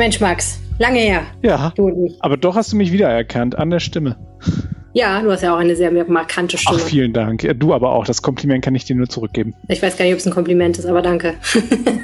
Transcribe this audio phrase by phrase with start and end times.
[0.00, 1.26] Mensch, Max, lange her.
[1.42, 1.74] Ja,
[2.20, 4.16] aber doch hast du mich wiedererkannt an der Stimme.
[4.94, 6.78] Ja, du hast ja auch eine sehr markante Stimme.
[6.80, 7.46] Ach, vielen Dank.
[7.58, 8.06] Du aber auch.
[8.06, 9.54] Das Kompliment kann ich dir nur zurückgeben.
[9.68, 11.34] Ich weiß gar nicht, ob es ein Kompliment ist, aber danke.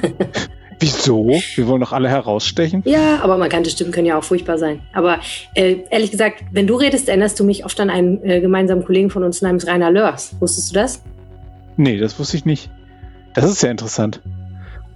[0.79, 1.41] Wieso?
[1.55, 2.83] Wir wollen doch alle herausstechen.
[2.85, 4.81] Ja, aber markante Stimmen können ja auch furchtbar sein.
[4.93, 5.19] Aber
[5.55, 9.09] äh, ehrlich gesagt, wenn du redest, erinnerst du mich oft an einen äh, gemeinsamen Kollegen
[9.09, 10.35] von uns namens Rainer Lörs.
[10.39, 11.01] Wusstest du das?
[11.77, 12.69] Nee, das wusste ich nicht.
[13.33, 14.21] Das ist sehr interessant.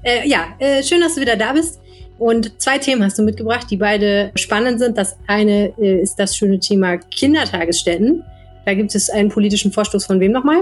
[0.03, 1.80] Äh, ja, äh, schön, dass du wieder da bist.
[2.21, 4.95] Und zwei Themen hast du mitgebracht, die beide spannend sind.
[4.95, 8.23] Das eine äh, ist das schöne Thema Kindertagesstätten.
[8.63, 10.61] Da gibt es einen politischen Vorstoß von wem nochmal?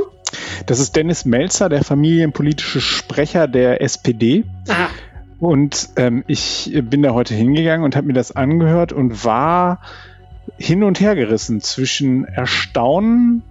[0.68, 4.46] Das ist Dennis Melzer, der familienpolitische Sprecher der SPD.
[4.70, 4.88] Aha.
[5.42, 9.82] Und ähm, ich bin da heute hingegangen und habe mir das angehört und war
[10.58, 13.44] hin und her gerissen zwischen Erstaunen,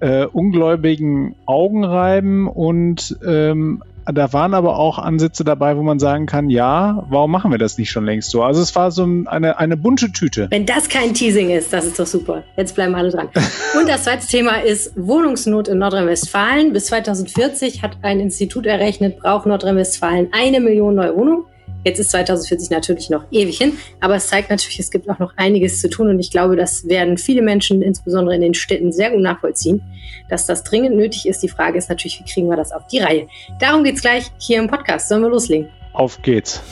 [0.00, 6.50] äh, ungläubigen Augenreiben und ähm, da waren aber auch Ansätze dabei, wo man sagen kann,
[6.50, 8.42] ja, warum machen wir das nicht schon längst so?
[8.42, 10.48] Also es war so eine, eine bunte Tüte.
[10.50, 12.44] Wenn das kein Teasing ist, das ist doch super.
[12.56, 13.28] Jetzt bleiben alle dran.
[13.78, 16.72] Und das zweite Thema ist Wohnungsnot in Nordrhein-Westfalen.
[16.72, 21.44] Bis 2040 hat ein Institut errechnet, braucht Nordrhein-Westfalen eine Million neue Wohnungen.
[21.84, 25.32] Jetzt ist 2040 natürlich noch ewig hin, aber es zeigt natürlich, es gibt auch noch
[25.36, 29.10] einiges zu tun und ich glaube, das werden viele Menschen, insbesondere in den Städten, sehr
[29.10, 29.82] gut nachvollziehen,
[30.28, 31.42] dass das dringend nötig ist.
[31.42, 33.28] Die Frage ist natürlich, wie kriegen wir das auf die Reihe?
[33.60, 35.08] Darum geht es gleich hier im Podcast.
[35.08, 35.68] Sollen wir loslegen?
[35.92, 36.62] Auf geht's.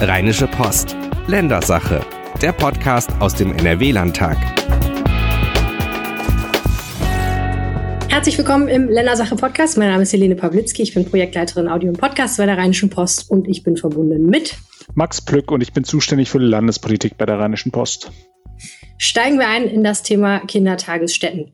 [0.00, 0.94] Rheinische Post.
[1.26, 2.04] Ländersache.
[2.42, 4.36] Der Podcast aus dem NRW-Landtag.
[8.16, 9.76] Herzlich willkommen im Ländersache Podcast.
[9.76, 10.80] Mein Name ist Helene Pawlitzki.
[10.80, 14.56] Ich bin Projektleiterin Audio und Podcast bei der Rheinischen Post und ich bin verbunden mit
[14.94, 18.10] Max Plück und ich bin zuständig für Landespolitik bei der Rheinischen Post.
[18.96, 21.52] Steigen wir ein in das Thema Kindertagesstätten.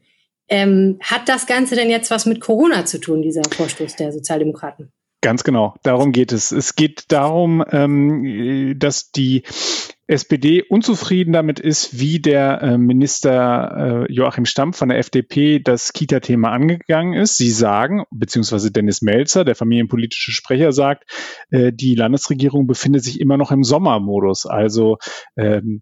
[0.48, 4.92] Ähm, hat das Ganze denn jetzt was mit Corona zu tun, dieser Vorstoß der Sozialdemokraten?
[5.20, 6.52] Ganz genau, darum geht es.
[6.52, 9.42] Es geht darum, ähm, dass die
[10.12, 15.94] SPD unzufrieden damit ist, wie der äh, Minister äh, Joachim Stamm von der FDP das
[15.94, 17.38] Kita-Thema angegangen ist.
[17.38, 21.10] Sie sagen, beziehungsweise Dennis Melzer, der familienpolitische Sprecher, sagt,
[21.50, 24.44] äh, die Landesregierung befindet sich immer noch im Sommermodus.
[24.44, 24.98] Also
[25.36, 25.80] ähm,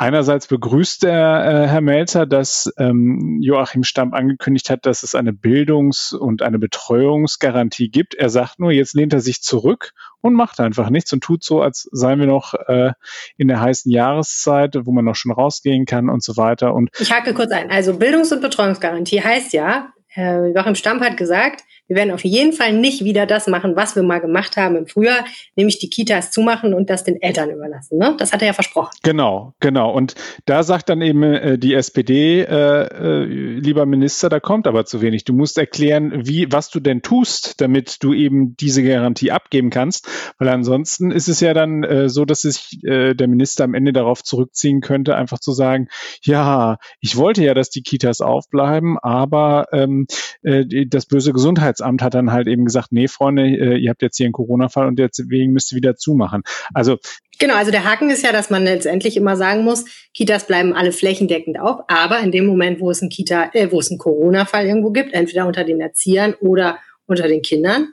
[0.00, 5.32] Einerseits begrüßt der äh, Herr Melzer, dass ähm, Joachim Stamm angekündigt hat, dass es eine
[5.32, 8.14] Bildungs- und eine Betreuungsgarantie gibt.
[8.14, 11.62] Er sagt nur, jetzt lehnt er sich zurück und macht einfach nichts und tut so,
[11.62, 12.92] als seien wir noch äh,
[13.36, 16.74] in der heißen Jahreszeit, wo man noch schon rausgehen kann und so weiter.
[16.74, 17.68] Und ich hake kurz ein.
[17.68, 22.52] Also Bildungs- und Betreuungsgarantie heißt ja, Herr Joachim Stamm hat gesagt, wir werden auf jeden
[22.52, 25.24] Fall nicht wieder das machen, was wir mal gemacht haben im Frühjahr,
[25.56, 27.98] nämlich die Kitas zumachen und das den Eltern überlassen.
[27.98, 28.14] Ne?
[28.18, 28.90] Das hat er ja versprochen.
[29.02, 29.90] Genau, genau.
[29.92, 34.84] Und da sagt dann eben äh, die SPD, äh, äh, lieber Minister, da kommt aber
[34.84, 35.24] zu wenig.
[35.24, 40.06] Du musst erklären, wie, was du denn tust, damit du eben diese Garantie abgeben kannst.
[40.38, 43.92] Weil ansonsten ist es ja dann äh, so, dass sich äh, der Minister am Ende
[43.94, 45.88] darauf zurückziehen könnte, einfach zu sagen,
[46.22, 50.06] ja, ich wollte ja, dass die Kitas aufbleiben, aber ähm,
[50.42, 54.02] äh, das böse Gesundheits Gesundheitsamt hat dann halt eben gesagt, nee, Freunde, äh, ihr habt
[54.02, 56.42] jetzt hier einen Corona-Fall und deswegen müsst ihr wieder zumachen.
[56.74, 56.98] Also
[57.40, 60.90] Genau, also der Haken ist ja, dass man letztendlich immer sagen muss, Kitas bleiben alle
[60.90, 64.66] flächendeckend auf, aber in dem Moment, wo es einen Kita, äh, wo es einen Corona-Fall
[64.66, 67.92] irgendwo gibt, entweder unter den Erziehern oder unter den Kindern,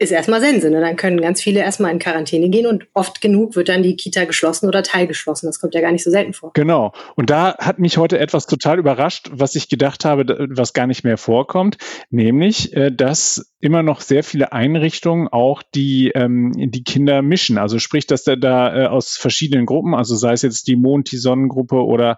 [0.00, 0.68] ist erstmal Sense.
[0.70, 0.80] Ne?
[0.80, 4.24] Dann können ganz viele erstmal in Quarantäne gehen und oft genug wird dann die Kita
[4.24, 5.46] geschlossen oder teilgeschlossen.
[5.46, 6.52] Das kommt ja gar nicht so selten vor.
[6.54, 6.92] Genau.
[7.16, 11.04] Und da hat mich heute etwas total überrascht, was ich gedacht habe, was gar nicht
[11.04, 11.76] mehr vorkommt,
[12.08, 17.58] nämlich, äh, dass immer noch sehr viele Einrichtungen auch die, ähm, die Kinder mischen.
[17.58, 21.12] Also sprich, dass der da äh, aus verschiedenen Gruppen, also sei es jetzt die Mond,
[21.12, 22.16] die Sonnengruppe oder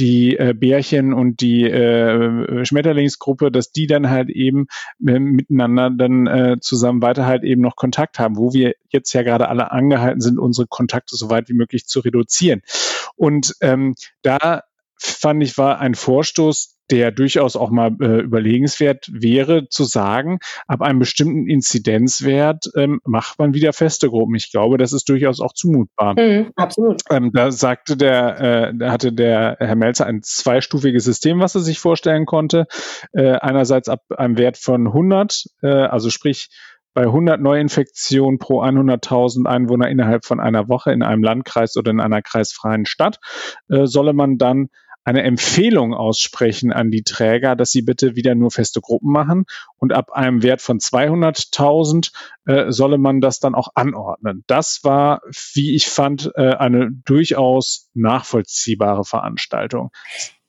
[0.00, 4.66] die äh, Bärchen und die äh, Schmetterlingsgruppe, dass die dann halt eben
[5.06, 9.22] äh, miteinander dann äh, zusammen weiter halt eben noch Kontakt haben, wo wir jetzt ja
[9.22, 12.62] gerade alle angehalten sind, unsere Kontakte so weit wie möglich zu reduzieren.
[13.16, 14.62] Und ähm, da
[15.00, 20.82] fand ich, war ein Vorstoß, der durchaus auch mal äh, überlegenswert wäre, zu sagen, ab
[20.82, 24.34] einem bestimmten Inzidenzwert ähm, macht man wieder feste Gruppen.
[24.34, 26.14] Ich glaube, das ist durchaus auch zumutbar.
[26.18, 27.02] Mhm, absolut.
[27.10, 31.60] Ähm, da sagte der, äh, da hatte der Herr Melzer ein zweistufiges System, was er
[31.60, 32.66] sich vorstellen konnte.
[33.12, 36.48] Äh, einerseits ab einem Wert von 100, äh, also sprich
[36.92, 42.00] bei 100 Neuinfektionen pro 100.000 Einwohner innerhalb von einer Woche in einem Landkreis oder in
[42.00, 43.20] einer kreisfreien Stadt,
[43.68, 44.70] äh, solle man dann
[45.04, 49.44] eine Empfehlung aussprechen an die Träger, dass sie bitte wieder nur feste Gruppen machen
[49.78, 52.12] und ab einem Wert von 200.000
[52.46, 54.44] äh, solle man das dann auch anordnen.
[54.46, 55.22] Das war,
[55.54, 59.90] wie ich fand, äh, eine durchaus nachvollziehbare Veranstaltung.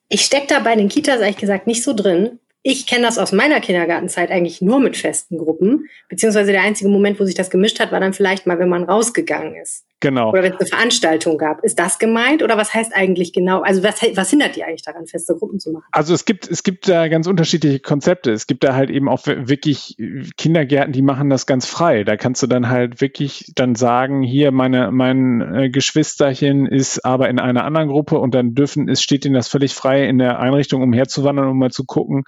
[0.09, 2.39] Ich stecke da bei den Kitas ehrlich gesagt nicht so drin.
[2.63, 7.19] Ich kenne das aus meiner Kindergartenzeit eigentlich nur mit festen Gruppen, beziehungsweise der einzige Moment,
[7.19, 9.85] wo sich das gemischt hat, war dann vielleicht mal, wenn man rausgegangen ist.
[10.01, 10.29] Genau.
[10.29, 11.63] Oder wenn es eine Veranstaltung gab.
[11.63, 13.61] Ist das gemeint oder was heißt eigentlich genau?
[13.61, 15.85] Also was, was hindert die eigentlich daran, feste Gruppen zu machen?
[15.91, 18.31] Also es gibt, es gibt da ganz unterschiedliche Konzepte.
[18.31, 19.95] Es gibt da halt eben auch wirklich
[20.37, 22.03] Kindergärten, die machen das ganz frei.
[22.03, 27.29] Da kannst du dann halt wirklich dann sagen, hier meine, mein äh, Geschwisterchen ist aber
[27.29, 30.39] in einer anderen Gruppe und dann dürfen, es steht ihnen das völlig frei in der
[30.39, 32.23] Einrichtung umherzuwandern, um mal zu gucken,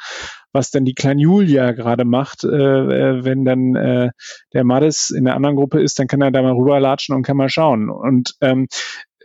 [0.53, 4.11] was denn die kleine Julia gerade macht, äh, äh, wenn dann äh,
[4.53, 7.37] der Madis in der anderen Gruppe ist, dann kann er da mal rüberlatschen und kann
[7.37, 7.89] mal schauen.
[7.89, 8.67] Und ähm,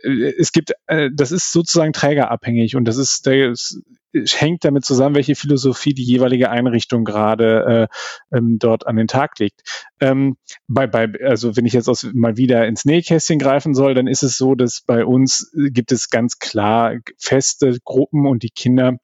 [0.03, 3.79] äh, es gibt, äh, das ist sozusagen trägerabhängig und das ist, das
[4.13, 7.87] hängt damit zusammen, welche Philosophie die jeweilige Einrichtung gerade
[8.31, 9.61] äh, ähm, dort an den Tag legt.
[9.99, 10.37] Ähm,
[10.67, 14.23] bei, bei, also wenn ich jetzt aus, mal wieder ins Nähkästchen greifen soll, dann ist
[14.23, 18.97] es so, dass bei uns gibt es ganz klar feste Gruppen und die Kinder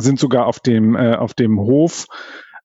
[0.00, 2.06] sind sogar auf dem, äh, auf dem Hof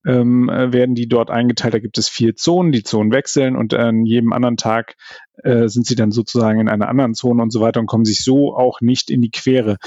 [0.05, 1.73] ähm, äh, werden die dort eingeteilt.
[1.73, 4.95] Da gibt es vier Zonen, die Zonen wechseln und an jedem anderen Tag
[5.43, 8.23] äh, sind sie dann sozusagen in einer anderen Zone und so weiter und kommen sich
[8.23, 9.77] so auch nicht in die Quere.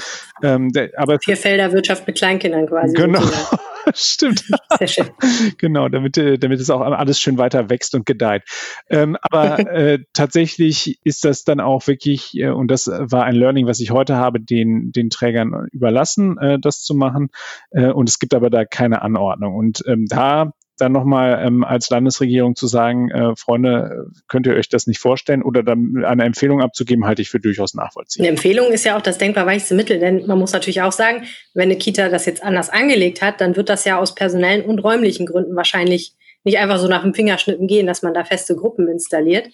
[0.43, 2.95] Ähm, der, aber Vier Felder Wirtschaft mit Kleinkindern quasi.
[2.95, 3.21] Genau.
[3.95, 4.43] Stimmt.
[4.79, 5.09] Sehr schön.
[5.57, 8.43] genau, damit, äh, damit es auch alles schön weiter wächst und gedeiht.
[8.89, 13.67] Ähm, aber äh, tatsächlich ist das dann auch wirklich, äh, und das war ein Learning,
[13.67, 17.29] was ich heute habe, den, den Trägern überlassen, äh, das zu machen.
[17.71, 19.55] Äh, und es gibt aber da keine Anordnung.
[19.55, 24.69] Und ähm, da dann nochmal ähm, als Landesregierung zu sagen, äh, Freunde, könnt ihr euch
[24.69, 28.27] das nicht vorstellen oder dann eine Empfehlung abzugeben, halte ich für durchaus nachvollziehbar.
[28.27, 31.23] Eine Empfehlung ist ja auch das denkbar weichste Mittel, denn man muss natürlich auch sagen,
[31.53, 34.79] wenn eine Kita das jetzt anders angelegt hat, dann wird das ja aus personellen und
[34.79, 36.13] räumlichen Gründen wahrscheinlich
[36.43, 39.49] nicht einfach so nach dem Fingerschnippen gehen, dass man da feste Gruppen installiert.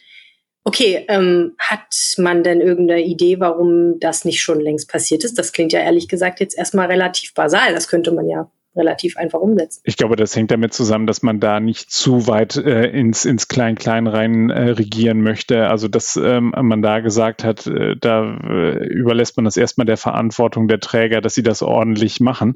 [0.66, 5.38] Okay, ähm, hat man denn irgendeine Idee, warum das nicht schon längst passiert ist?
[5.38, 7.74] Das klingt ja ehrlich gesagt jetzt erstmal relativ basal.
[7.74, 9.82] Das könnte man ja relativ einfach umsetzen.
[9.84, 13.48] Ich glaube, das hängt damit zusammen, dass man da nicht zu weit äh, ins, ins
[13.48, 15.68] Klein-Klein rein äh, regieren möchte.
[15.68, 19.98] Also, dass ähm, man da gesagt hat, äh, da äh, überlässt man das erstmal der
[19.98, 22.56] Verantwortung der Träger, dass sie das ordentlich machen.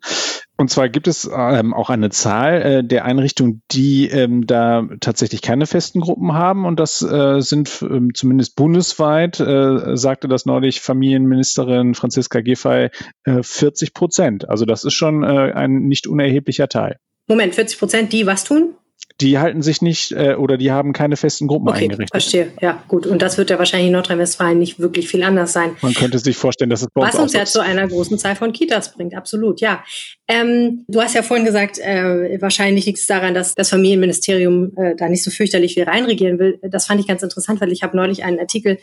[0.60, 5.44] Und zwar gibt es ähm, auch eine Zahl äh, der Einrichtungen, die ähm, da tatsächlich
[5.44, 6.66] keine festen Gruppen haben.
[6.66, 12.90] Und das äh, sind ähm, zumindest bundesweit, sagte das neulich Familienministerin Franziska Giffey,
[13.24, 14.50] äh, 40 Prozent.
[14.50, 16.98] Also das ist schon ein nicht unerheblicher Teil.
[17.28, 18.76] Moment, 40 Prozent, die was tun?
[19.22, 22.12] die halten sich nicht äh, oder die haben keine festen Gruppen okay, eingerichtet.
[22.12, 23.08] Verstehe, ja, gut.
[23.08, 25.76] Und das wird ja wahrscheinlich in Nordrhein-Westfalen nicht wirklich viel anders sein.
[25.82, 28.36] Man könnte sich vorstellen, dass es bei uns Was uns ja zu einer großen Zahl
[28.36, 29.84] von Kitas bringt, absolut, ja.
[30.28, 34.96] Ähm, du hast ja vorhin gesagt, äh, wahrscheinlich liegt es daran, dass das Familienministerium äh,
[34.96, 36.60] da nicht so fürchterlich viel reinregieren will.
[36.62, 38.78] Das fand ich ganz interessant, weil ich habe neulich einen Artikel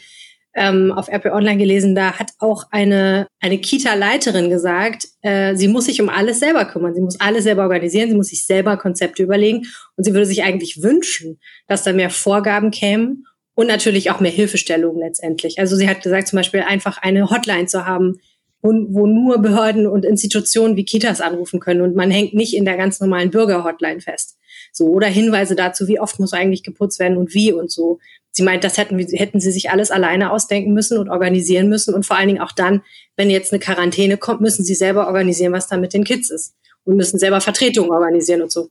[0.55, 5.87] ähm, auf RP Online gelesen, da hat auch eine, eine Kita-Leiterin gesagt, äh, sie muss
[5.87, 9.23] sich um alles selber kümmern, sie muss alles selber organisieren, sie muss sich selber Konzepte
[9.23, 9.67] überlegen
[9.97, 14.31] und sie würde sich eigentlich wünschen, dass da mehr Vorgaben kämen und natürlich auch mehr
[14.31, 15.59] Hilfestellungen letztendlich.
[15.59, 18.21] Also sie hat gesagt, zum Beispiel einfach eine Hotline zu haben,
[18.63, 22.65] wo, wo nur Behörden und Institutionen wie Kitas anrufen können und man hängt nicht in
[22.65, 24.39] der ganz normalen Bürgerhotline fest.
[24.73, 27.99] So, oder Hinweise dazu, wie oft muss eigentlich geputzt werden und wie und so.
[28.37, 31.95] Sie meint, das hätten, hätten sie sich alles alleine ausdenken müssen und organisieren müssen.
[31.95, 32.83] Und vor allen Dingen auch dann,
[33.17, 36.55] wenn jetzt eine Quarantäne kommt, müssen sie selber organisieren, was da mit den Kids ist.
[36.83, 38.71] Und müssen selber Vertretungen organisieren und so.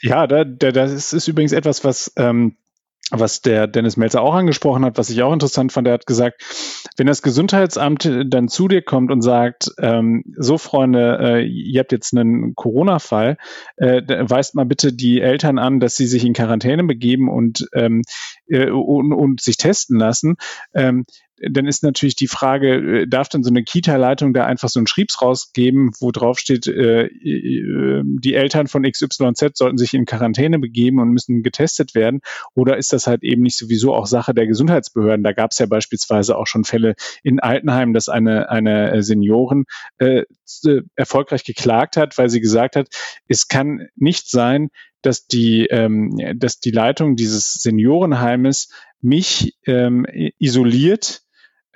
[0.00, 2.54] Ja, da, da, das ist übrigens etwas, was ähm,
[3.10, 6.42] was der Dennis Melzer auch angesprochen hat, was ich auch interessant fand, er hat gesagt,
[6.96, 11.92] wenn das Gesundheitsamt dann zu dir kommt und sagt, ähm, so Freunde, äh, ihr habt
[11.92, 13.38] jetzt einen Corona-Fall,
[13.76, 18.02] äh, weist mal bitte die Eltern an, dass sie sich in Quarantäne begeben und, ähm,
[18.46, 20.36] äh, und, und sich testen lassen,
[20.74, 21.06] ähm,
[21.40, 24.86] dann ist natürlich die Frage, äh, darf denn so eine Kita-Leitung da einfach so einen
[24.86, 30.58] Schriebs rausgeben, wo drauf steht, äh, äh die Eltern von XYZ sollten sich in Quarantäne
[30.58, 32.20] begeben und müssen getestet werden?
[32.54, 35.24] Oder ist das halt eben nicht sowieso auch Sache der Gesundheitsbehörden?
[35.24, 39.64] Da gab es ja beispielsweise auch schon Fälle in Altenheim, dass eine, eine Seniorin
[39.98, 40.22] äh,
[40.96, 42.88] erfolgreich geklagt hat, weil sie gesagt hat,
[43.28, 44.70] es kann nicht sein,
[45.02, 50.06] dass die, ähm, dass die Leitung dieses Seniorenheimes mich ähm,
[50.38, 51.22] isoliert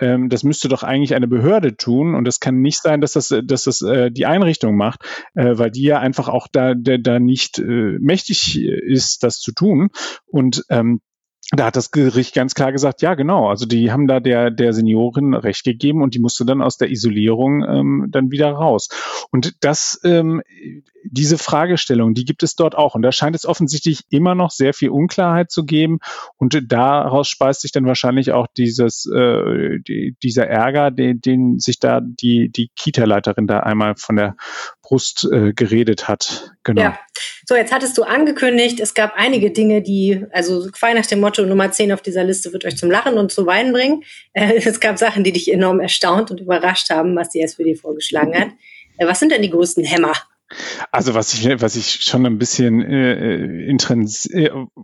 [0.03, 3.35] ähm, das müsste doch eigentlich eine Behörde tun und das kann nicht sein, dass das,
[3.45, 5.01] dass das äh, die Einrichtung macht,
[5.35, 9.53] äh, weil die ja einfach auch da, da, da nicht äh, mächtig ist, das zu
[9.53, 9.91] tun.
[10.27, 11.01] Und ähm,
[11.51, 14.73] da hat das Gericht ganz klar gesagt, ja genau, also die haben da der, der
[14.73, 18.89] Seniorin Recht gegeben und die musste dann aus der Isolierung ähm, dann wieder raus.
[19.31, 20.43] Und das, ähm,
[21.05, 22.95] diese Fragestellung, die gibt es dort auch.
[22.95, 25.99] Und da scheint es offensichtlich immer noch sehr viel Unklarheit zu geben.
[26.39, 31.79] Und daraus speist sich dann wahrscheinlich auch dieses, äh, die, dieser Ärger, den, den sich
[31.81, 34.37] da die, die Kita-Leiterin da einmal von der
[34.83, 36.53] Brust äh, geredet hat.
[36.65, 36.83] Genau.
[36.83, 36.99] Ja.
[37.47, 41.45] So, jetzt hattest du angekündigt, es gab einige Dinge, die, also frei nach dem Motto,
[41.45, 44.03] Nummer 10 auf dieser Liste wird euch zum Lachen und zu Weinen bringen.
[44.33, 48.39] Äh, es gab Sachen, die dich enorm erstaunt und überrascht haben, was die SPD vorgeschlagen
[48.39, 48.49] hat.
[48.99, 50.15] Äh, was sind denn die größten Hämmer?
[50.91, 53.77] Also was ich, was ich schon ein bisschen äh, äh,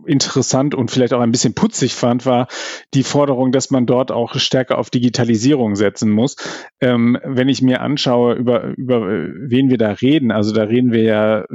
[0.05, 2.47] interessant und vielleicht auch ein bisschen putzig fand, war
[2.93, 6.35] die Forderung, dass man dort auch stärker auf Digitalisierung setzen muss.
[6.81, 11.03] Ähm, wenn ich mir anschaue, über, über wen wir da reden, also da reden wir
[11.03, 11.45] ja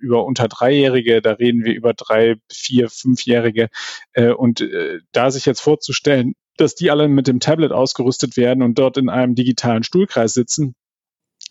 [0.00, 3.68] über unter Dreijährige, da reden wir über drei, vier, fünfjährige
[4.12, 8.62] äh, und äh, da sich jetzt vorzustellen, dass die alle mit dem Tablet ausgerüstet werden
[8.62, 10.74] und dort in einem digitalen Stuhlkreis sitzen.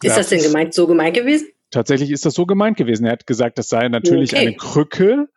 [0.02, 1.50] Ist das denn gemeint, so gemeint gewesen?
[1.72, 3.06] Tatsächlich ist das so gemeint gewesen.
[3.06, 4.42] Er hat gesagt, das sei natürlich okay.
[4.42, 5.28] eine Krücke.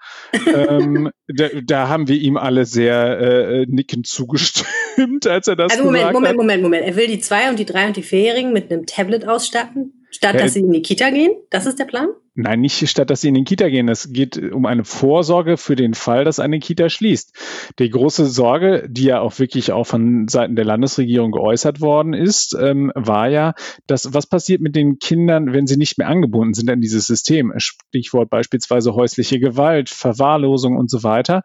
[0.47, 5.85] ähm, da, da, haben wir ihm alle sehr äh, nickend zugestimmt, als er das also
[5.85, 6.37] Moment, gesagt Moment, hat.
[6.37, 6.87] Moment, Moment.
[6.87, 10.07] Er will die zwei und die drei und die vierjährigen mit einem Tablet ausstatten?
[10.11, 11.33] Statt dass sie in die Kita gehen?
[11.51, 12.09] Das ist der Plan?
[12.35, 13.91] Nein, nicht statt, dass sie in die Kita gehen.
[13.91, 17.37] Es geht um eine Vorsorge für den Fall, dass eine Kita schließt.
[17.79, 22.57] Die große Sorge, die ja auch wirklich auch von Seiten der Landesregierung geäußert worden ist,
[22.59, 23.53] ähm, war ja,
[23.87, 27.53] dass was passiert mit den Kindern, wenn sie nicht mehr angebunden sind an dieses System?
[27.59, 31.43] Stichwort beispielsweise häusliche Gewalt, Verwahrlosung und so weiter.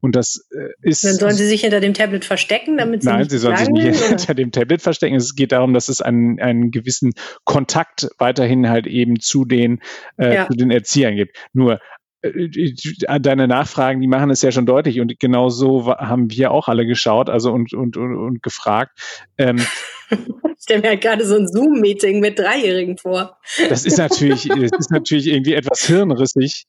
[0.00, 1.04] Und das äh, ist.
[1.04, 3.08] Dann sollen sie sich hinter dem Tablet verstecken, damit sie.
[3.08, 4.08] Nein, nicht sie sollen sich nicht oder?
[4.10, 5.16] hinter dem Tablet verstecken.
[5.16, 7.14] Es geht darum, dass es einen, einen gewissen
[7.44, 9.80] Kontakt weiterhin halt eben zu den,
[10.16, 10.46] äh, ja.
[10.46, 11.36] zu den Erziehern gibt.
[11.52, 11.80] Nur
[12.22, 12.72] äh,
[13.20, 16.86] deine Nachfragen, die machen es ja schon deutlich und genau so haben wir auch alle
[16.86, 19.26] geschaut, also und und und, und gefragt.
[19.38, 19.64] Ähm,
[20.68, 23.38] stelle mir halt gerade so ein Zoom-Meeting mit Dreijährigen vor.
[23.70, 26.64] Das ist natürlich, das ist natürlich irgendwie etwas hirnrissig.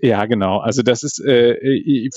[0.00, 0.58] Ja, genau.
[0.58, 1.56] Also das ist, äh,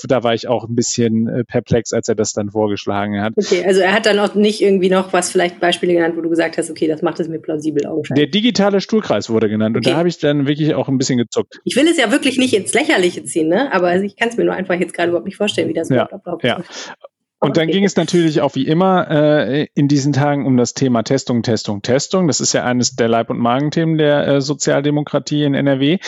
[0.04, 3.32] da war ich auch ein bisschen äh, perplex, als er das dann vorgeschlagen hat.
[3.36, 6.28] Okay, also er hat dann auch nicht irgendwie noch was vielleicht Beispiele genannt, wo du
[6.28, 8.30] gesagt hast, okay, das macht es mir plausibel augenscheinlich.
[8.30, 9.88] Der digitale Stuhlkreis wurde genannt okay.
[9.88, 11.60] und da habe ich dann wirklich auch ein bisschen gezuckt.
[11.64, 13.72] Ich will es ja wirklich nicht ins Lächerliche ziehen, ne?
[13.72, 16.06] Aber ich kann es mir nur einfach jetzt gerade überhaupt nicht vorstellen, wie das ja,
[16.06, 16.44] überhaupt abläuft.
[16.44, 16.94] Ja.
[17.42, 21.02] Und dann ging es natürlich auch wie immer äh, in diesen Tagen um das Thema
[21.02, 22.28] Testung, Testung, Testung.
[22.28, 25.98] Das ist ja eines der Leib- und Magenthemen der äh, Sozialdemokratie in NRW.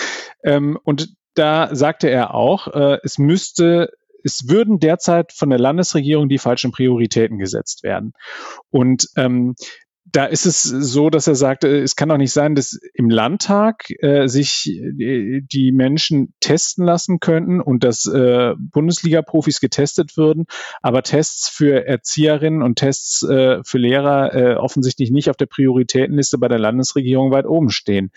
[0.45, 3.91] Ähm, und da sagte er auch, äh, es müsste
[4.25, 8.15] es würden derzeit von der Landesregierung die falschen Prioritäten gesetzt werden.
[8.71, 9.55] Und ähm,
[10.15, 13.11] da ist es so, dass er sagt, äh, es kann doch nicht sein, dass im
[13.11, 20.47] Landtag äh, sich äh, die Menschen testen lassen könnten und dass äh, Bundesliga-Profis getestet würden,
[20.83, 26.39] aber Tests für Erzieherinnen und Tests äh, für Lehrer äh, offensichtlich nicht auf der Prioritätenliste
[26.39, 28.13] bei der Landesregierung weit oben stehen.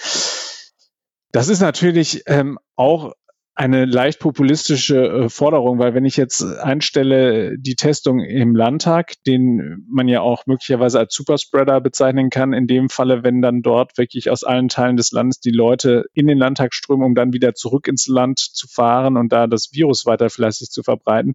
[1.31, 3.13] Das ist natürlich ähm, auch
[3.57, 9.83] eine leicht populistische äh, Forderung, weil wenn ich jetzt einstelle, die Testung im Landtag, den
[9.89, 14.29] man ja auch möglicherweise als Superspreader bezeichnen kann, in dem Falle, wenn dann dort wirklich
[14.29, 17.87] aus allen Teilen des Landes die Leute in den Landtag strömen, um dann wieder zurück
[17.87, 21.33] ins Land zu fahren und da das Virus weiter fleißig zu verbreiten.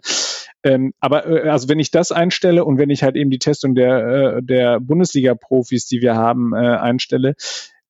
[0.62, 3.75] Ähm, aber äh, also wenn ich das einstelle und wenn ich halt eben die Testung
[3.75, 7.35] der, äh, der Bundesliga-Profis, die wir haben, äh, einstelle,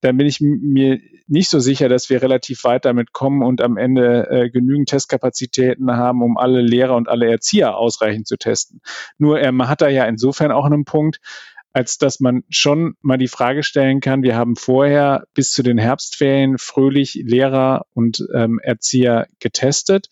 [0.03, 3.77] dann bin ich mir nicht so sicher, dass wir relativ weit damit kommen und am
[3.77, 8.81] Ende äh, genügend Testkapazitäten haben, um alle Lehrer und alle Erzieher ausreichend zu testen.
[9.17, 11.21] Nur er hat da ja insofern auch einen Punkt,
[11.73, 15.79] als dass man schon mal die Frage stellen kann, wir haben vorher bis zu den
[15.79, 20.09] Herbstferien fröhlich Lehrer und ähm, Erzieher getestet.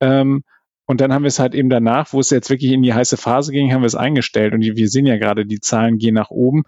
[0.00, 0.44] Ähm,
[0.86, 3.16] und dann haben wir es halt eben danach, wo es jetzt wirklich in die heiße
[3.16, 4.52] Phase ging, haben wir es eingestellt.
[4.52, 6.64] Und wir sehen ja gerade, die Zahlen gehen nach oben.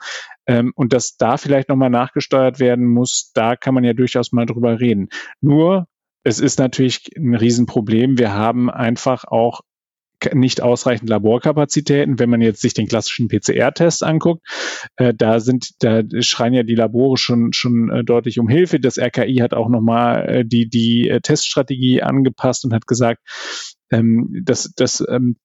[0.47, 4.47] Ähm, und dass da vielleicht nochmal nachgesteuert werden muss, da kann man ja durchaus mal
[4.47, 5.09] drüber reden.
[5.41, 5.87] Nur,
[6.23, 8.19] es ist natürlich ein Riesenproblem.
[8.19, 9.61] Wir haben einfach auch
[10.33, 12.19] nicht ausreichend Laborkapazitäten.
[12.19, 14.47] Wenn man jetzt sich den klassischen PCR-Test anguckt,
[14.97, 18.81] äh, da sind, da schreien ja die Labore schon schon äh, deutlich um Hilfe.
[18.81, 23.21] Das RKI hat auch nochmal äh, die die äh, Teststrategie angepasst und hat gesagt,
[23.91, 25.37] ähm, dass, dass ähm,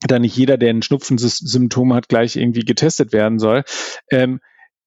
[0.00, 3.64] da nicht jeder, der ein Schnupfensymptom hat, gleich irgendwie getestet werden soll.
[4.10, 4.40] Ähm,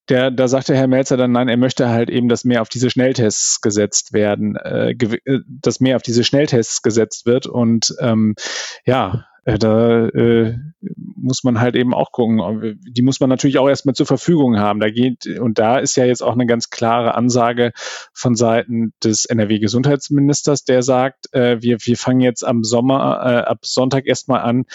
[0.10, 2.90] der, da sagte Herr Melzer dann, nein, er möchte halt eben, dass mehr auf diese
[2.90, 7.46] Schnelltests gesetzt werden, äh, äh dass mehr auf diese Schnelltests gesetzt wird.
[7.46, 8.36] Und ähm,
[8.86, 10.56] ja, da äh,
[11.16, 12.80] muss man halt eben auch gucken.
[12.88, 14.80] Die muss man natürlich auch erstmal zur Verfügung haben.
[14.80, 17.72] Da geht, und da ist ja jetzt auch eine ganz klare Ansage
[18.14, 23.60] von Seiten des NRW-Gesundheitsministers, der sagt, äh, wir, wir fangen jetzt am Sommer, äh, ab
[23.64, 24.66] Sonntag erstmal an,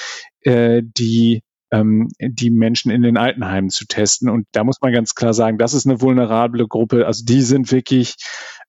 [0.41, 4.29] äh, die ähm, die Menschen in den Altenheimen zu testen.
[4.29, 7.07] Und da muss man ganz klar sagen, das ist eine vulnerable Gruppe.
[7.07, 8.17] Also die sind wirklich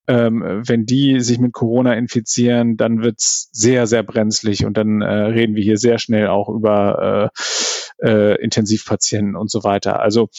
[0.08, 5.06] ähm, wenn die sich mit Corona infizieren, dann wird's sehr, sehr brenzlig und dann äh,
[5.06, 7.32] reden wir hier sehr schnell auch über
[8.02, 10.00] äh, äh, Intensivpatienten und so weiter.
[10.00, 10.30] Also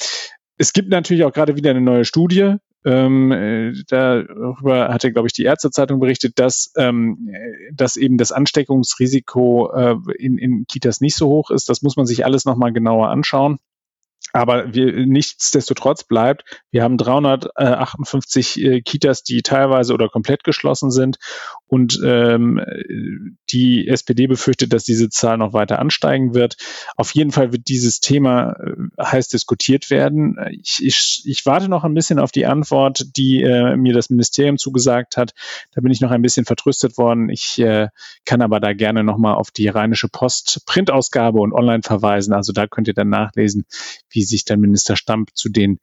[0.57, 2.57] es gibt natürlich auch gerade wieder eine neue Studie,
[2.89, 7.31] ähm, äh, darüber hatte, glaube ich, die Ärztezeitung berichtet, dass, ähm,
[7.73, 11.69] dass eben das Ansteckungsrisiko äh, in, in Kitas nicht so hoch ist.
[11.69, 13.59] Das muss man sich alles nochmal genauer anschauen.
[14.33, 21.17] Aber wir, nichtsdestotrotz bleibt, wir haben 358 äh, Kitas, die teilweise oder komplett geschlossen sind.
[21.67, 22.61] Und ähm,
[23.51, 26.57] die SPD befürchtet, dass diese Zahl noch weiter ansteigen wird.
[26.97, 30.37] Auf jeden Fall wird dieses Thema äh, heiß diskutiert werden.
[30.51, 34.59] Ich, ich, ich warte noch ein bisschen auf die Antwort, die äh, mir das Ministerium
[34.59, 35.33] zugesagt hat.
[35.73, 37.29] Da bin ich noch ein bisschen vertröstet worden.
[37.29, 37.89] Ich äh,
[38.25, 42.33] kann aber da gerne nochmal auf die Rheinische Post Printausgabe und online verweisen.
[42.33, 43.65] Also da könnt ihr dann nachlesen,
[44.11, 45.79] wie sich der Minister Stamp zu den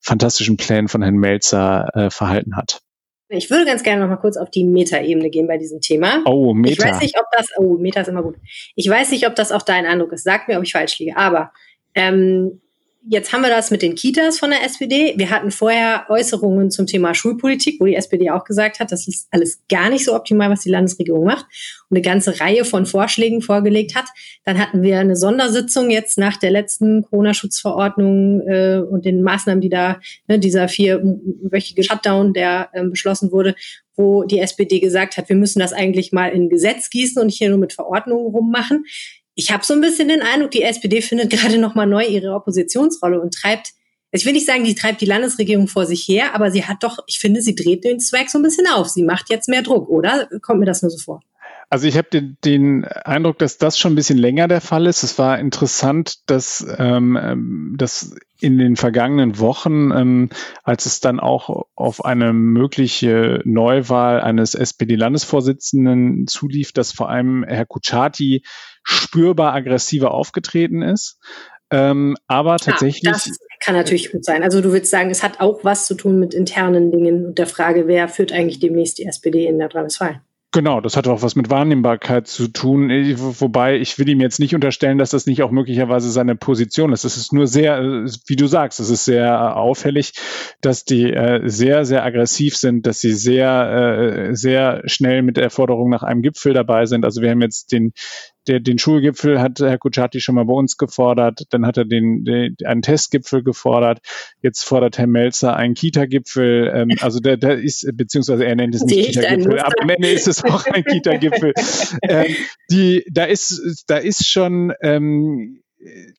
[0.00, 2.80] fantastischen Plänen von Herrn Melzer äh, verhalten hat.
[3.28, 6.22] Ich würde ganz gerne noch mal kurz auf die Meta-Ebene gehen bei diesem Thema.
[6.26, 6.72] Oh, Meta.
[6.72, 8.36] Ich weiß nicht, ob das, oh, Meta ist immer gut.
[8.76, 10.22] Ich weiß nicht, ob das auch dein Eindruck ist.
[10.22, 11.16] Sag mir, ob ich falsch liege.
[11.16, 11.52] Aber
[11.94, 12.60] ähm,
[13.08, 15.14] jetzt haben wir das mit den Kitas von der SPD.
[15.16, 19.28] Wir hatten vorher Äußerungen zum Thema Schulpolitik, wo die SPD auch gesagt hat, das ist
[19.30, 21.46] alles gar nicht so optimal, was die Landesregierung macht
[21.88, 24.06] und eine ganze Reihe von Vorschlägen vorgelegt hat.
[24.44, 29.70] Dann hatten wir eine Sondersitzung jetzt nach der letzten Corona-Schutzverordnung äh, und den Maßnahmen, die
[29.70, 33.54] da, ne, dieser vierwöchige Shutdown, der äh, beschlossen wurde,
[33.94, 37.48] wo die SPD gesagt hat, wir müssen das eigentlich mal in Gesetz gießen und hier
[37.50, 38.84] nur mit Verordnungen rummachen
[39.36, 42.34] ich habe so ein bisschen den Eindruck, die SPD findet gerade noch mal neu ihre
[42.34, 43.72] Oppositionsrolle und treibt,
[44.10, 47.00] ich will nicht sagen, die treibt die Landesregierung vor sich her, aber sie hat doch,
[47.06, 48.88] ich finde, sie dreht den Zweig so ein bisschen auf.
[48.88, 50.26] Sie macht jetzt mehr Druck, oder?
[50.40, 51.20] Kommt mir das nur so vor?
[51.68, 55.02] Also ich habe den, den, Eindruck, dass das schon ein bisschen länger der Fall ist.
[55.02, 60.30] Es war interessant, dass, ähm, ähm dass in den vergangenen Wochen, ähm,
[60.62, 67.66] als es dann auch auf eine mögliche Neuwahl eines SPD-Landesvorsitzenden zulief, dass vor allem Herr
[67.66, 68.42] Kuchati
[68.84, 71.18] spürbar aggressiver aufgetreten ist.
[71.70, 73.02] Ähm, aber tatsächlich.
[73.02, 74.44] Ja, das kann natürlich gut sein.
[74.44, 77.48] Also du würdest sagen, es hat auch was zu tun mit internen Dingen und der
[77.48, 80.20] Frage, wer führt eigentlich demnächst die SPD in der Nordrhein-Westfalen?
[80.56, 82.88] Genau, das hat auch was mit Wahrnehmbarkeit zu tun.
[82.88, 87.04] Wobei ich will ihm jetzt nicht unterstellen, dass das nicht auch möglicherweise seine Position ist.
[87.04, 90.14] Es ist nur sehr, wie du sagst, es ist sehr auffällig,
[90.62, 95.50] dass die äh, sehr, sehr aggressiv sind, dass sie sehr, äh, sehr schnell mit der
[95.50, 97.04] Forderung nach einem Gipfel dabei sind.
[97.04, 97.92] Also wir haben jetzt den,
[98.46, 102.24] der, den Schulgipfel hat Herr Kuchati schon mal bei uns gefordert, dann hat er den,
[102.24, 104.00] den einen Testgipfel gefordert,
[104.42, 108.82] jetzt fordert Herr Melzer einen Kita-Gipfel, ähm, also der, der ist, beziehungsweise er nennt es
[108.84, 111.52] nicht Kita-Gipfel, aber am Ende ist es auch ein Kita-Gipfel.
[112.02, 112.36] ähm,
[112.70, 115.62] die, da ist, da ist schon, ähm,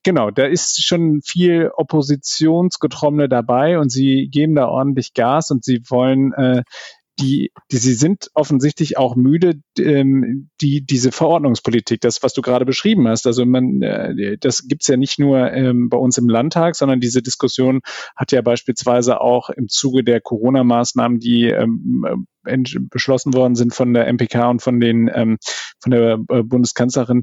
[0.02, 5.82] genau, da ist schon viel Oppositionsgetrommene dabei und sie geben da ordentlich Gas und sie
[5.88, 6.62] wollen äh,
[7.20, 12.64] die, die sie sind offensichtlich auch müde, ähm, die diese Verordnungspolitik, das was du gerade
[12.64, 13.26] beschrieben hast.
[13.26, 17.22] Also man, äh, das gibt's ja nicht nur ähm, bei uns im Landtag, sondern diese
[17.22, 17.80] Diskussion
[18.16, 22.26] hat ja beispielsweise auch im Zuge der Corona-Maßnahmen, die ähm,
[22.90, 25.38] beschlossen worden sind von der MPK und von den ähm,
[25.80, 27.22] von der äh, Bundeskanzlerin,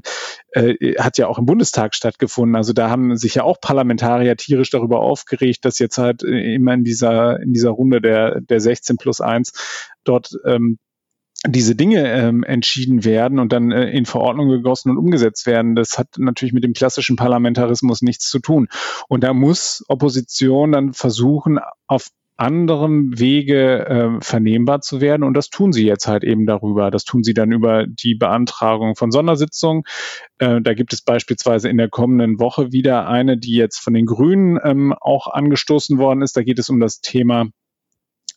[0.52, 2.56] äh, hat ja auch im Bundestag stattgefunden.
[2.56, 6.74] Also da haben sich ja auch Parlamentarier tierisch darüber aufgeregt, dass jetzt halt äh, immer
[6.74, 9.52] in dieser in dieser Runde der der 16 plus 1
[10.04, 10.78] dort ähm,
[11.46, 15.76] diese Dinge ähm, entschieden werden und dann äh, in Verordnung gegossen und umgesetzt werden.
[15.76, 18.68] Das hat natürlich mit dem klassischen Parlamentarismus nichts zu tun.
[19.08, 25.22] Und da muss Opposition dann versuchen, auf anderem Wege äh, vernehmbar zu werden.
[25.22, 26.90] Und das tun sie jetzt halt eben darüber.
[26.90, 29.84] Das tun sie dann über die Beantragung von Sondersitzungen.
[30.38, 34.06] Äh, da gibt es beispielsweise in der kommenden Woche wieder eine, die jetzt von den
[34.06, 36.36] Grünen ähm, auch angestoßen worden ist.
[36.36, 37.46] Da geht es um das Thema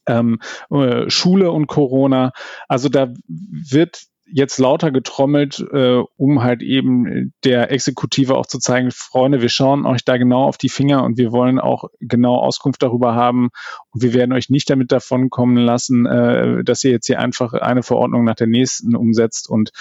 [0.08, 0.40] ähm,
[0.72, 2.32] äh, Schule und Corona.
[2.68, 8.92] Also da wird jetzt lauter getrommelt, äh, um halt eben der Exekutive auch zu zeigen,
[8.92, 12.82] Freunde, wir schauen euch da genau auf die Finger und wir wollen auch genau Auskunft
[12.84, 13.50] darüber haben
[13.92, 17.54] und wir werden euch nicht damit davon kommen lassen, äh, dass ihr jetzt hier einfach
[17.54, 19.72] eine Verordnung nach der nächsten umsetzt und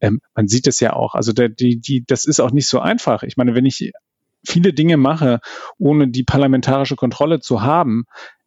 [0.00, 2.80] ähm, man sieht es ja auch, also der, die, die, das ist auch nicht so
[2.80, 3.22] einfach.
[3.22, 3.92] Ich meine, wenn ich
[4.46, 5.40] viele Dinge mache,
[5.78, 8.04] ohne die parlamentarische Kontrolle zu haben,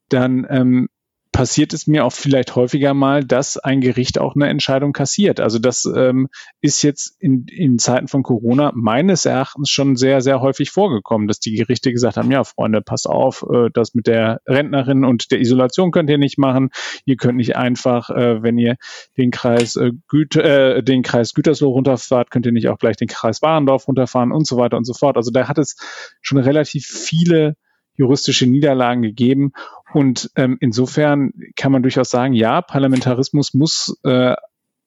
[0.09, 0.89] dann ähm,
[1.37, 5.39] passiert es mir auch vielleicht häufiger mal, dass ein Gericht auch eine Entscheidung kassiert.
[5.39, 6.29] Also das ähm,
[6.61, 11.39] ist jetzt in, in Zeiten von Corona meines Erachtens schon sehr, sehr häufig vorgekommen, dass
[11.39, 15.39] die Gerichte gesagt haben, ja, Freunde, passt auf, äh, das mit der Rentnerin und der
[15.39, 16.71] Isolation könnt ihr nicht machen.
[17.05, 18.75] Ihr könnt nicht einfach, äh, wenn ihr
[19.15, 23.09] den Kreis, äh, Güte, äh, den Kreis Gütersloh runterfahrt, könnt ihr nicht auch gleich den
[23.09, 25.17] Kreis Warendorf runterfahren und so weiter und so fort.
[25.17, 25.75] Also da hat es
[26.23, 27.57] schon relativ viele
[27.97, 29.51] juristische Niederlagen gegeben.
[29.93, 34.35] Und ähm, insofern kann man durchaus sagen, ja, Parlamentarismus muss äh,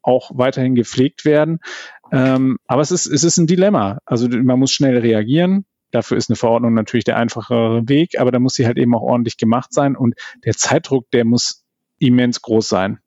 [0.02, 1.58] auch weiterhin gepflegt werden.
[2.12, 3.98] Ähm, aber es ist, es ist ein Dilemma.
[4.06, 5.66] Also man muss schnell reagieren.
[5.90, 9.02] Dafür ist eine Verordnung natürlich der einfachere Weg, aber da muss sie halt eben auch
[9.02, 11.64] ordentlich gemacht sein und der Zeitdruck, der muss
[11.98, 13.00] immens groß sein.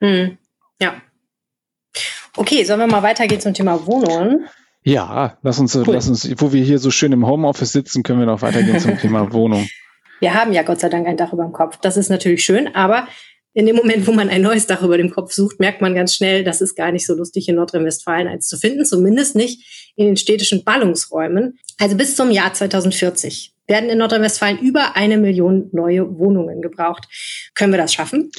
[0.00, 0.38] Hm.
[0.80, 0.94] Ja.
[2.36, 4.46] Okay, sollen wir mal weitergehen zum Thema Wohnungen?
[4.82, 5.84] Ja, lass uns, cool.
[5.92, 8.98] lass uns, wo wir hier so schön im Homeoffice sitzen, können wir noch weitergehen zum
[9.00, 9.68] Thema Wohnung.
[10.20, 11.78] Wir haben ja Gott sei Dank ein Dach über dem Kopf.
[11.78, 13.06] Das ist natürlich schön, aber
[13.52, 16.14] in dem Moment, wo man ein neues Dach über dem Kopf sucht, merkt man ganz
[16.14, 20.06] schnell, das ist gar nicht so lustig in Nordrhein-Westfalen eins zu finden, zumindest nicht in
[20.06, 21.58] den städtischen Ballungsräumen.
[21.78, 27.08] Also bis zum Jahr 2040 werden in Nordrhein-Westfalen über eine Million neue Wohnungen gebraucht.
[27.54, 28.30] Können wir das schaffen?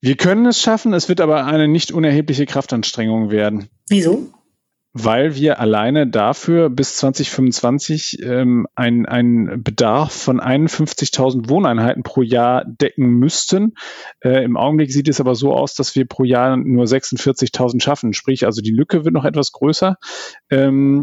[0.00, 3.68] Wir können es schaffen, es wird aber eine nicht unerhebliche Kraftanstrengung werden.
[3.88, 4.32] Wieso?
[4.96, 13.06] Weil wir alleine dafür bis 2025 ähm, einen Bedarf von 51.000 Wohneinheiten pro Jahr decken
[13.06, 13.74] müssten.
[14.20, 18.12] Äh, Im Augenblick sieht es aber so aus, dass wir pro Jahr nur 46.000 schaffen.
[18.12, 19.96] Sprich, also die Lücke wird noch etwas größer.
[20.48, 21.00] Ähm,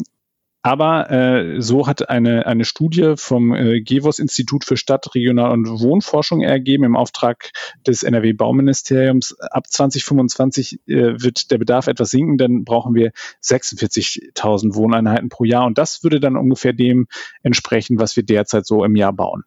[0.63, 5.67] aber äh, so hat eine, eine Studie vom äh, GEWOS Institut für Stadt, Regional- und
[5.67, 7.51] Wohnforschung ergeben im Auftrag
[7.87, 9.39] des NRW-Bauministeriums.
[9.39, 13.11] Ab 2025 äh, wird der Bedarf etwas sinken, dann brauchen wir
[13.43, 15.65] 46.000 Wohneinheiten pro Jahr.
[15.65, 17.07] Und das würde dann ungefähr dem
[17.41, 19.43] entsprechen, was wir derzeit so im Jahr bauen.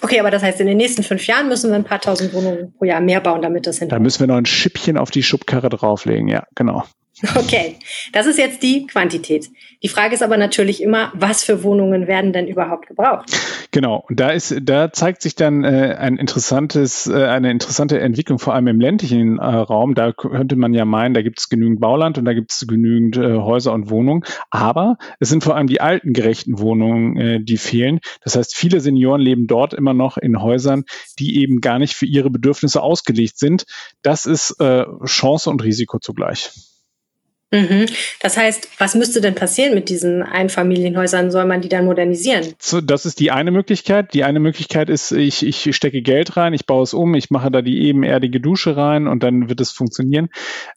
[0.00, 2.72] Okay, aber das heißt, in den nächsten fünf Jahren müssen wir ein paar tausend Wohnungen
[2.72, 3.98] pro Jahr mehr bauen, damit das hinkommt.
[3.98, 6.84] Da müssen wir noch ein Schippchen auf die Schubkarre drauflegen, ja, genau.
[7.36, 7.76] Okay,
[8.12, 9.50] das ist jetzt die Quantität.
[9.82, 13.30] Die Frage ist aber natürlich immer, was für Wohnungen werden denn überhaupt gebraucht?
[13.70, 18.54] Genau, da ist, da zeigt sich dann äh, ein interessantes, äh, eine interessante Entwicklung, vor
[18.54, 19.94] allem im ländlichen äh, Raum.
[19.94, 23.16] Da könnte man ja meinen, da gibt es genügend Bauland und da gibt es genügend
[23.16, 24.24] äh, Häuser und Wohnungen.
[24.50, 28.00] Aber es sind vor allem die alten gerechten Wohnungen, äh, die fehlen.
[28.22, 30.84] Das heißt, viele Senioren leben dort immer noch in Häusern,
[31.18, 33.64] die eben gar nicht für ihre Bedürfnisse ausgelegt sind.
[34.02, 36.50] Das ist äh, Chance und Risiko zugleich.
[37.50, 37.86] Mhm.
[38.20, 41.30] Das heißt, was müsste denn passieren mit diesen Einfamilienhäusern?
[41.30, 42.44] Soll man die dann modernisieren?
[42.58, 44.12] So, das ist die eine Möglichkeit.
[44.12, 47.50] Die eine Möglichkeit ist, ich, ich stecke Geld rein, ich baue es um, ich mache
[47.50, 50.28] da die ebenerdige Dusche rein und dann wird es funktionieren.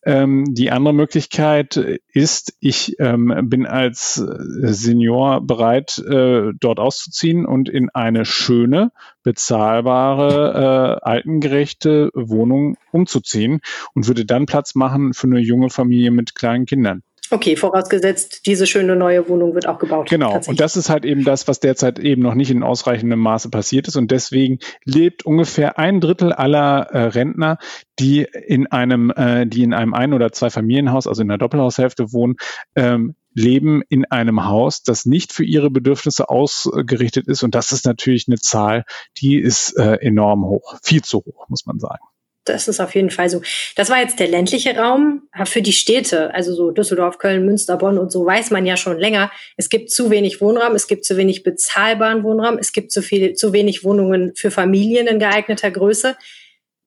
[0.05, 1.75] Ähm, die andere Möglichkeit
[2.13, 8.91] ist, ich ähm, bin als Senior bereit, äh, dort auszuziehen und in eine schöne,
[9.23, 13.61] bezahlbare, äh, altengerechte Wohnung umzuziehen
[13.93, 17.03] und würde dann Platz machen für eine junge Familie mit kleinen Kindern.
[17.33, 20.09] Okay, vorausgesetzt, diese schöne neue Wohnung wird auch gebaut.
[20.09, 23.49] Genau, und das ist halt eben das, was derzeit eben noch nicht in ausreichendem Maße
[23.49, 23.95] passiert ist.
[23.95, 27.57] Und deswegen lebt ungefähr ein Drittel aller äh, Rentner,
[27.99, 32.35] die in einem, äh, die in einem Ein- oder Zwei-Familienhaus, also in einer Doppelhaushälfte wohnen,
[32.75, 37.43] ähm, leben in einem Haus, das nicht für ihre Bedürfnisse ausgerichtet ist.
[37.43, 38.83] Und das ist natürlich eine Zahl,
[39.19, 42.03] die ist äh, enorm hoch, viel zu hoch, muss man sagen.
[42.45, 43.41] Das ist auf jeden Fall so.
[43.75, 45.23] Das war jetzt der ländliche Raum.
[45.45, 48.97] Für die Städte, also so Düsseldorf, Köln, Münster, Bonn und so, weiß man ja schon
[48.97, 53.03] länger, es gibt zu wenig Wohnraum, es gibt zu wenig bezahlbaren Wohnraum, es gibt zu
[53.03, 56.17] viel, zu wenig Wohnungen für Familien in geeigneter Größe.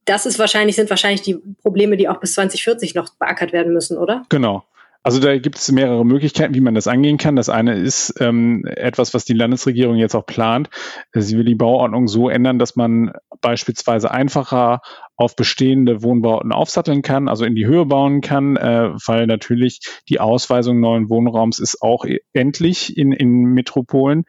[0.06, 3.96] Das ist wahrscheinlich, sind wahrscheinlich die Probleme, die auch bis 2040 noch beackert werden müssen,
[3.96, 4.24] oder?
[4.28, 4.64] Genau.
[5.06, 7.36] Also da gibt es mehrere Möglichkeiten, wie man das angehen kann.
[7.36, 10.70] Das eine ist ähm, etwas, was die Landesregierung jetzt auch plant.
[11.12, 13.12] Sie will die Bauordnung so ändern, dass man
[13.42, 14.80] beispielsweise einfacher
[15.16, 20.20] auf bestehende Wohnbauten aufsatteln kann, also in die Höhe bauen kann, äh, weil natürlich die
[20.20, 24.24] Ausweisung neuen Wohnraums ist auch endlich in, in Metropolen.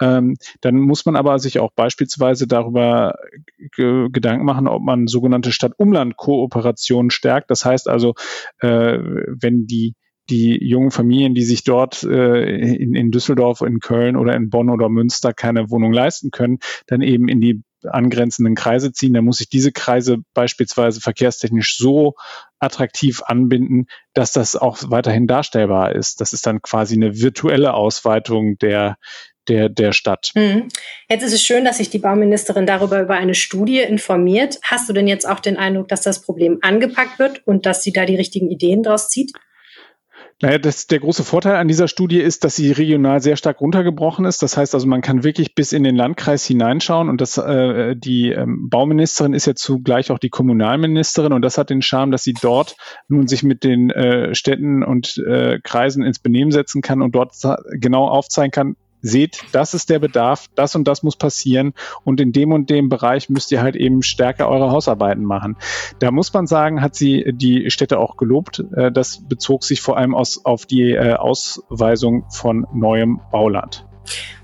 [0.00, 3.16] Ähm, dann muss man aber sich auch beispielsweise darüber
[3.76, 7.50] Gedanken machen, ob man sogenannte Stadt-Umland-Kooperationen stärkt.
[7.50, 8.14] Das heißt also,
[8.60, 9.94] äh, wenn die
[10.30, 14.70] die jungen Familien, die sich dort äh, in, in Düsseldorf, in Köln oder in Bonn
[14.70, 19.40] oder Münster keine Wohnung leisten können, dann eben in die angrenzenden Kreise ziehen, dann muss
[19.40, 22.14] ich diese Kreise beispielsweise verkehrstechnisch so
[22.58, 26.20] attraktiv anbinden, dass das auch weiterhin darstellbar ist.
[26.20, 28.98] Das ist dann quasi eine virtuelle Ausweitung der,
[29.48, 30.32] der, der Stadt.
[30.34, 30.68] Mhm.
[31.08, 34.58] Jetzt ist es schön, dass sich die Bauministerin darüber über eine Studie informiert.
[34.62, 37.92] Hast du denn jetzt auch den Eindruck, dass das Problem angepackt wird und dass sie
[37.92, 39.32] da die richtigen Ideen draus zieht?
[40.42, 44.24] Naja, das, der große Vorteil an dieser Studie ist, dass sie regional sehr stark runtergebrochen
[44.24, 44.42] ist.
[44.42, 48.30] Das heißt also, man kann wirklich bis in den Landkreis hineinschauen und das, äh, die
[48.30, 52.32] ähm, Bauministerin ist ja zugleich auch die Kommunalministerin und das hat den Charme, dass sie
[52.32, 52.76] dort
[53.06, 57.34] nun sich mit den äh, Städten und äh, Kreisen ins Benehmen setzen kann und dort
[57.72, 62.32] genau aufzeigen kann, seht, das ist der Bedarf, das und das muss passieren und in
[62.32, 65.56] dem und dem Bereich müsst ihr halt eben stärker eure Hausarbeiten machen.
[65.98, 68.64] Da muss man sagen, hat sie die Städte auch gelobt.
[68.76, 73.86] Äh, das bezog sich vor allem aus, auf die äh, Ausweisung von neuem Bauland.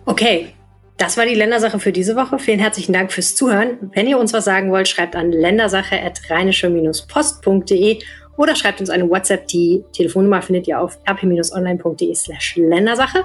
[0.05, 0.49] Okay,
[0.97, 2.39] das war die Ländersache für diese Woche.
[2.39, 3.91] Vielen herzlichen Dank fürs Zuhören.
[3.93, 7.99] Wenn ihr uns was sagen wollt, schreibt an ländersache.rheinische-post.de
[8.37, 9.47] oder schreibt uns eine WhatsApp.
[9.49, 13.25] Die Telefonnummer findet ihr auf rp-online.de slash Ländersache.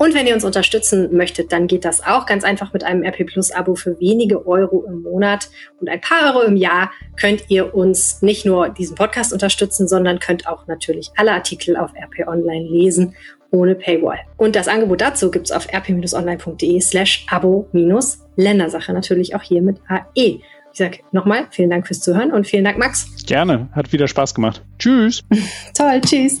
[0.00, 3.26] Und wenn ihr uns unterstützen möchtet, dann geht das auch ganz einfach mit einem RP
[3.26, 7.74] Plus Abo für wenige Euro im Monat und ein paar Euro im Jahr könnt ihr
[7.74, 12.66] uns nicht nur diesen Podcast unterstützen, sondern könnt auch natürlich alle Artikel auf RP Online
[12.66, 13.14] lesen
[13.50, 14.20] ohne Paywall.
[14.38, 20.00] Und das Angebot dazu gibt's auf rp-online.de slash abo-ländersache, natürlich auch hier mit AE.
[20.14, 23.06] Ich sage nochmal, vielen Dank fürs Zuhören und vielen Dank, Max.
[23.26, 24.64] Gerne, hat wieder Spaß gemacht.
[24.78, 25.22] Tschüss.
[25.74, 26.40] Toll, tschüss.